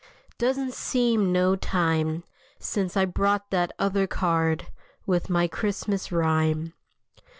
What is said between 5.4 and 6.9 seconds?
Christmas rhyme.